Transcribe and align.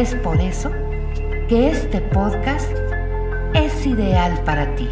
Es 0.00 0.14
por 0.14 0.40
eso 0.40 0.70
que 1.46 1.68
este 1.68 2.00
podcast 2.00 2.72
es 3.52 3.86
ideal 3.86 4.42
para 4.44 4.74
ti. 4.74 4.88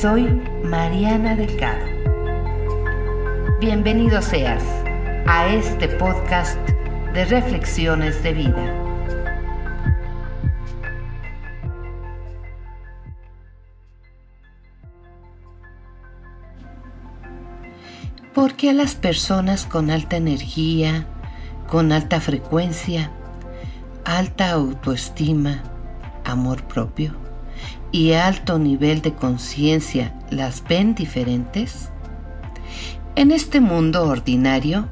Soy 0.00 0.24
Mariana 0.64 1.36
Delgado. 1.36 1.86
Bienvenido 3.60 4.20
seas 4.22 4.64
a 5.28 5.46
este 5.46 5.86
podcast 5.86 6.58
de 7.12 7.26
reflexiones 7.26 8.20
de 8.24 8.32
vida. 8.32 8.74
Porque 18.34 18.70
a 18.70 18.72
las 18.72 18.96
personas 18.96 19.64
con 19.64 19.92
alta 19.92 20.16
energía, 20.16 21.06
con 21.68 21.92
alta 21.92 22.20
frecuencia, 22.20 23.12
alta 24.04 24.50
autoestima, 24.50 25.62
amor 26.24 26.64
propio 26.64 27.14
y 27.90 28.12
alto 28.12 28.58
nivel 28.58 29.00
de 29.02 29.14
conciencia 29.14 30.14
las 30.30 30.62
ven 30.64 30.94
diferentes? 30.94 31.90
En 33.16 33.30
este 33.30 33.60
mundo 33.60 34.06
ordinario, 34.06 34.88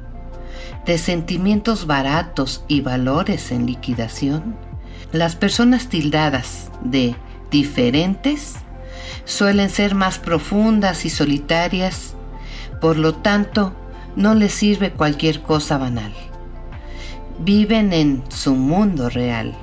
de 0.85 0.97
sentimientos 0.97 1.85
baratos 1.85 2.65
y 2.67 2.81
valores 2.81 3.51
en 3.51 3.65
liquidación, 3.65 4.55
las 5.11 5.35
personas 5.35 5.87
tildadas 5.87 6.71
de 6.81 7.15
diferentes 7.51 8.55
suelen 9.25 9.69
ser 9.69 9.95
más 9.95 10.17
profundas 10.17 11.05
y 11.05 11.09
solitarias, 11.09 12.15
por 12.81 12.97
lo 12.97 13.13
tanto, 13.13 13.73
no 14.15 14.33
les 14.33 14.53
sirve 14.53 14.91
cualquier 14.91 15.41
cosa 15.41 15.77
banal 15.77 16.13
viven 17.39 17.93
en 17.93 18.23
su 18.29 18.55
mundo 18.55 19.09
real, 19.09 19.53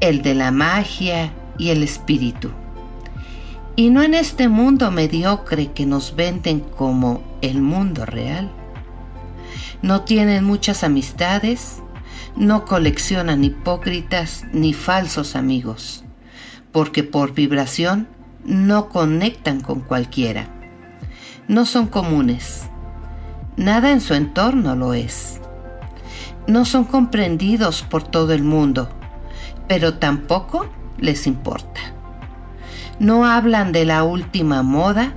el 0.00 0.22
de 0.22 0.34
la 0.34 0.50
magia 0.50 1.32
y 1.58 1.70
el 1.70 1.82
espíritu, 1.82 2.50
y 3.76 3.90
no 3.90 4.02
en 4.02 4.14
este 4.14 4.48
mundo 4.48 4.90
mediocre 4.90 5.72
que 5.72 5.86
nos 5.86 6.16
venden 6.16 6.60
como 6.60 7.22
el 7.42 7.60
mundo 7.60 8.06
real. 8.06 8.50
No 9.82 10.02
tienen 10.02 10.44
muchas 10.44 10.82
amistades, 10.82 11.82
no 12.36 12.64
coleccionan 12.64 13.44
hipócritas 13.44 14.44
ni 14.52 14.72
falsos 14.72 15.36
amigos, 15.36 16.04
porque 16.72 17.02
por 17.02 17.34
vibración 17.34 18.08
no 18.44 18.88
conectan 18.88 19.60
con 19.60 19.80
cualquiera. 19.80 20.48
No 21.48 21.66
son 21.66 21.86
comunes. 21.86 22.64
Nada 23.56 23.92
en 23.92 24.00
su 24.00 24.14
entorno 24.14 24.74
lo 24.74 24.94
es 24.94 25.40
no 26.46 26.64
son 26.64 26.84
comprendidos 26.84 27.82
por 27.82 28.02
todo 28.02 28.32
el 28.32 28.42
mundo, 28.42 28.88
pero 29.68 29.94
tampoco 29.94 30.68
les 30.98 31.26
importa. 31.26 31.80
No 32.98 33.26
hablan 33.26 33.72
de 33.72 33.84
la 33.84 34.04
última 34.04 34.62
moda, 34.62 35.14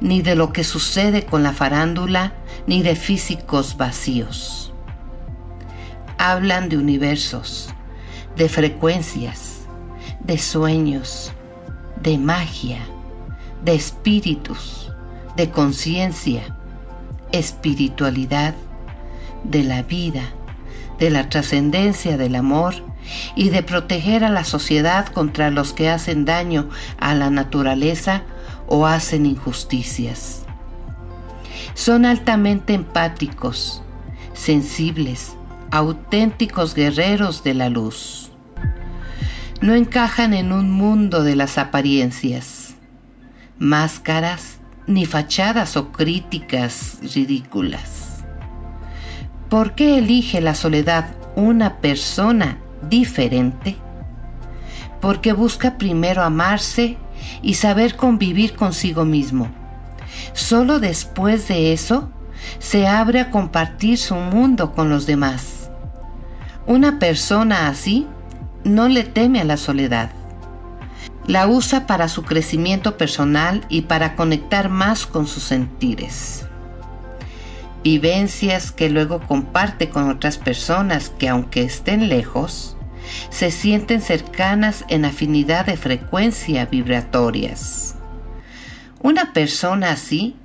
ni 0.00 0.22
de 0.22 0.34
lo 0.34 0.52
que 0.52 0.64
sucede 0.64 1.24
con 1.24 1.42
la 1.42 1.52
farándula, 1.52 2.32
ni 2.66 2.82
de 2.82 2.96
físicos 2.96 3.76
vacíos. 3.76 4.72
Hablan 6.18 6.68
de 6.68 6.78
universos, 6.78 7.68
de 8.36 8.48
frecuencias, 8.48 9.60
de 10.20 10.38
sueños, 10.38 11.32
de 12.02 12.18
magia, 12.18 12.80
de 13.64 13.74
espíritus, 13.74 14.90
de 15.36 15.50
conciencia, 15.50 16.56
espiritualidad, 17.30 18.54
de 19.44 19.64
la 19.64 19.82
vida, 19.82 20.22
de 20.98 21.10
la 21.10 21.28
trascendencia 21.28 22.16
del 22.16 22.34
amor 22.34 22.74
y 23.34 23.50
de 23.50 23.62
proteger 23.62 24.24
a 24.24 24.30
la 24.30 24.44
sociedad 24.44 25.06
contra 25.06 25.50
los 25.50 25.72
que 25.72 25.88
hacen 25.88 26.24
daño 26.24 26.68
a 26.98 27.14
la 27.14 27.30
naturaleza 27.30 28.22
o 28.66 28.86
hacen 28.86 29.26
injusticias. 29.26 30.42
Son 31.74 32.04
altamente 32.04 32.74
empáticos, 32.74 33.82
sensibles, 34.34 35.36
auténticos 35.70 36.74
guerreros 36.74 37.42
de 37.44 37.54
la 37.54 37.68
luz. 37.70 38.30
No 39.60 39.74
encajan 39.74 40.34
en 40.34 40.52
un 40.52 40.70
mundo 40.70 41.22
de 41.22 41.36
las 41.36 41.56
apariencias, 41.56 42.74
máscaras 43.58 44.58
ni 44.86 45.06
fachadas 45.06 45.76
o 45.76 45.92
críticas 45.92 46.98
ridículas. 47.14 48.11
¿Por 49.52 49.74
qué 49.74 49.98
elige 49.98 50.40
la 50.40 50.54
soledad 50.54 51.10
una 51.36 51.76
persona 51.82 52.56
diferente? 52.88 53.76
Porque 54.98 55.34
busca 55.34 55.76
primero 55.76 56.22
amarse 56.22 56.96
y 57.42 57.52
saber 57.52 57.96
convivir 57.96 58.56
consigo 58.56 59.04
mismo. 59.04 59.50
Solo 60.32 60.80
después 60.80 61.48
de 61.48 61.74
eso 61.74 62.10
se 62.60 62.86
abre 62.86 63.20
a 63.20 63.30
compartir 63.30 63.98
su 63.98 64.14
mundo 64.14 64.72
con 64.72 64.88
los 64.88 65.04
demás. 65.04 65.70
Una 66.66 66.98
persona 66.98 67.68
así 67.68 68.06
no 68.64 68.88
le 68.88 69.04
teme 69.04 69.42
a 69.42 69.44
la 69.44 69.58
soledad. 69.58 70.12
La 71.26 71.46
usa 71.46 71.86
para 71.86 72.08
su 72.08 72.22
crecimiento 72.22 72.96
personal 72.96 73.66
y 73.68 73.82
para 73.82 74.16
conectar 74.16 74.70
más 74.70 75.06
con 75.06 75.26
sus 75.26 75.42
sentires 75.42 76.46
vivencias 77.82 78.72
que 78.72 78.90
luego 78.90 79.20
comparte 79.20 79.88
con 79.88 80.10
otras 80.10 80.38
personas 80.38 81.10
que 81.10 81.28
aunque 81.28 81.62
estén 81.62 82.08
lejos, 82.08 82.76
se 83.30 83.50
sienten 83.50 84.00
cercanas 84.00 84.84
en 84.88 85.04
afinidad 85.04 85.66
de 85.66 85.76
frecuencia 85.76 86.66
vibratorias. 86.66 87.96
Una 89.00 89.32
persona 89.32 89.90
así 89.90 90.36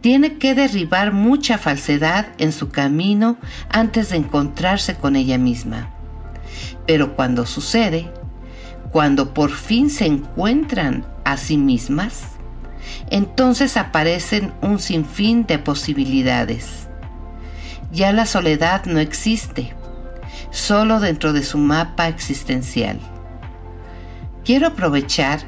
tiene 0.00 0.38
que 0.38 0.54
derribar 0.54 1.12
mucha 1.12 1.58
falsedad 1.58 2.28
en 2.38 2.52
su 2.52 2.70
camino 2.70 3.36
antes 3.68 4.10
de 4.10 4.16
encontrarse 4.16 4.94
con 4.94 5.16
ella 5.16 5.36
misma. 5.36 5.90
Pero 6.86 7.14
cuando 7.14 7.44
sucede, 7.44 8.10
cuando 8.90 9.34
por 9.34 9.50
fin 9.50 9.90
se 9.90 10.06
encuentran 10.06 11.04
a 11.24 11.36
sí 11.36 11.58
mismas, 11.58 12.22
entonces 13.10 13.76
aparecen 13.76 14.52
un 14.62 14.78
sinfín 14.78 15.46
de 15.46 15.58
posibilidades. 15.58 16.88
Ya 17.92 18.12
la 18.12 18.26
soledad 18.26 18.84
no 18.86 19.00
existe, 19.00 19.74
solo 20.50 21.00
dentro 21.00 21.32
de 21.32 21.42
su 21.42 21.58
mapa 21.58 22.08
existencial. 22.08 22.98
Quiero 24.44 24.68
aprovechar 24.68 25.40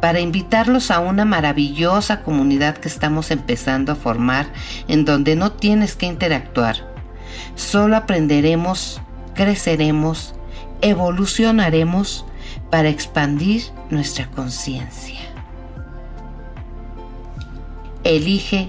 para 0.00 0.20
invitarlos 0.20 0.90
a 0.90 1.00
una 1.00 1.24
maravillosa 1.24 2.22
comunidad 2.22 2.76
que 2.76 2.88
estamos 2.88 3.30
empezando 3.30 3.92
a 3.92 3.96
formar 3.96 4.46
en 4.86 5.04
donde 5.04 5.34
no 5.34 5.52
tienes 5.52 5.96
que 5.96 6.06
interactuar. 6.06 6.76
Solo 7.54 7.96
aprenderemos, 7.96 9.00
creceremos, 9.34 10.34
evolucionaremos 10.82 12.26
para 12.70 12.90
expandir 12.90 13.62
nuestra 13.88 14.28
conciencia. 14.30 15.23
Elige 18.04 18.68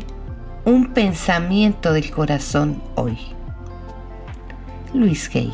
un 0.63 0.93
pensamiento 0.93 1.91
del 1.91 2.09
corazón 2.09 2.81
hoy. 2.95 3.17
Luis 4.93 5.29
Gay. 5.29 5.51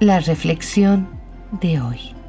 La 0.00 0.20
reflexión 0.20 1.08
de 1.62 1.80
hoy. 1.80 2.19